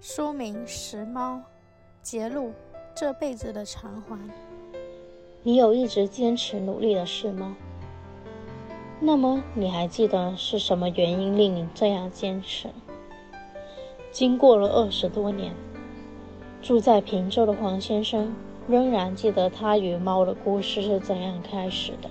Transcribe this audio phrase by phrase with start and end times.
[0.00, 1.36] 书名《拾猫》，
[2.02, 2.52] 揭露
[2.94, 4.16] 这辈子的偿还。
[5.42, 7.56] 你有一直坚持努力的事吗？
[9.00, 12.68] 那么你还记得是什么原因令你这样坚持？
[14.12, 15.52] 经过了二十多年，
[16.62, 18.32] 住在平洲的黄先生
[18.68, 22.08] 仍然记得他与猫的故事是怎样开始的。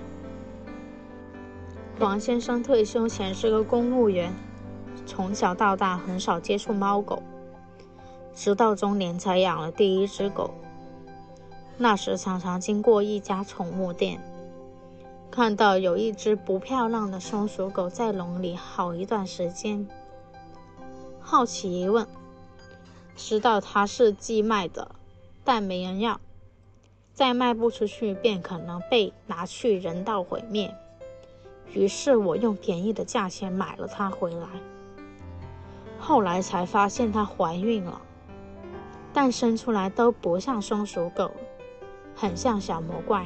[1.97, 4.33] 黄先生退休前是个公务员，
[5.05, 7.23] 从小到大很少接触猫狗，
[8.38, 10.54] 直到中年才养了第一只狗。
[11.75, 14.21] 那时常常经过一家宠物店，
[15.32, 19.87] 看到有一只不漂亮的松鼠狗在笼里好一段时间。
[21.19, 22.07] 好奇一问，
[23.15, 24.92] 知道它是寄卖的，
[25.43, 26.21] 但没人要，
[27.15, 30.71] 再卖不出去便可能被拿去人道毁灭。
[31.73, 34.47] 于是我用便宜的价钱买了它回来。
[36.00, 38.00] 后来才发现它怀孕了，
[39.20, 41.31] 但生出来都不像松鼠狗。
[42.16, 43.26] 很像小魔怪。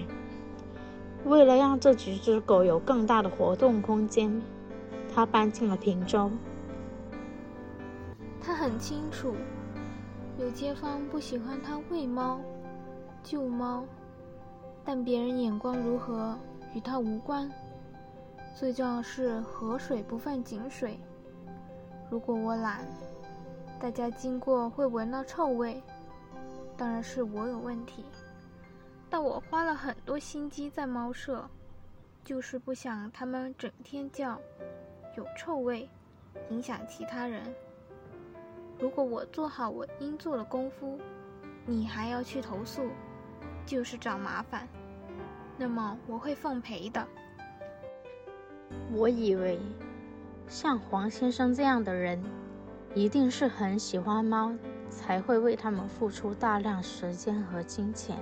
[1.26, 4.42] 为了让这几只狗有更大的活动空间，
[5.14, 6.32] 他搬进了平洲。
[8.42, 9.36] 他很清楚，
[10.40, 12.40] 有街坊不喜欢他喂猫、
[13.22, 13.84] 救猫，
[14.86, 16.38] 但别人眼光如何
[16.74, 17.52] 与他无关。
[18.56, 20.98] 最重要是河水不犯井水。
[22.10, 22.86] 如果我懒，
[23.82, 25.82] 大家经过会闻到臭味，
[26.78, 28.06] 当然是我有问题。
[29.10, 31.50] 但我花了很多心机在猫舍，
[32.24, 34.40] 就是不想它们整天叫，
[35.18, 35.90] 有臭味，
[36.50, 37.42] 影响其他人。
[38.80, 41.00] 如果我做好我应做的功夫，
[41.66, 42.88] 你还要去投诉，
[43.66, 44.68] 就是找麻烦。
[45.58, 47.04] 那么我会奉陪的。
[48.94, 49.60] 我以为，
[50.48, 52.24] 像黄先生这样的人，
[52.94, 54.54] 一定是很喜欢猫，
[54.90, 58.18] 才会为他们付出大量时间和金钱。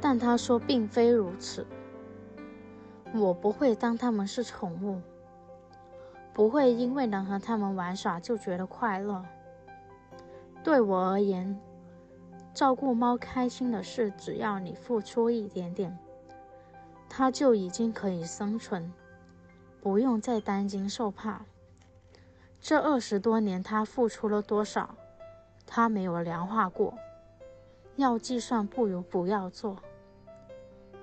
[0.00, 1.66] 但他说并非如此。
[3.14, 5.00] 我不会当他们是宠物，
[6.32, 9.24] 不会因为能和他们玩耍就觉得快乐。
[10.64, 11.56] 对我而言，
[12.52, 15.96] 照顾猫开心的事，只要你付出一点点，
[17.08, 18.92] 它就已经可以生存，
[19.80, 21.40] 不用再担惊受怕。
[22.66, 24.94] 这二十多年，他付出了多少？
[25.66, 26.94] 他没有量化过，
[27.96, 29.76] 要计算不如不要做。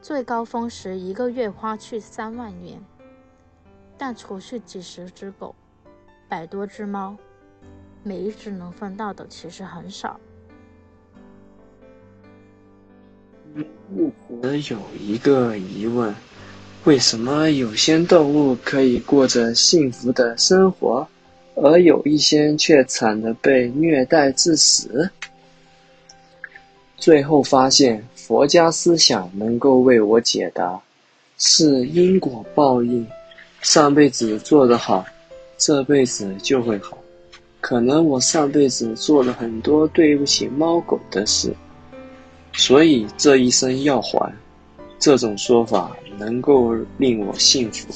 [0.01, 2.83] 最高峰时，一个月花去三万元，
[3.95, 5.53] 但除去几十只狗、
[6.27, 7.15] 百多只猫，
[8.01, 10.19] 每一只能分到的其实很少。
[13.87, 16.15] 我有一个疑问：
[16.85, 21.07] 为什么有些动物可以过着幸福的生活，
[21.55, 25.09] 而有一些却惨的被虐待致死？
[26.97, 28.03] 最后发现。
[28.15, 30.79] 佛家思想能够为我解答，
[31.37, 33.05] 是因果报应。
[33.61, 35.05] 上辈子做得好，
[35.57, 36.97] 这辈子就会好。
[37.59, 41.53] 可能我上辈子做了很多对不起猫狗的事，
[42.53, 44.33] 所以这一生要还。
[44.97, 47.87] 这种说法能够令我幸福。